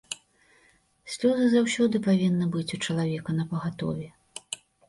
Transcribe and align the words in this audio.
Слёзы 1.15 1.45
заўсёды 1.51 1.95
павінны 2.09 2.49
быць 2.57 2.67
у 2.79 2.83
чалавека 2.89 3.39
напагатове. 3.39 4.07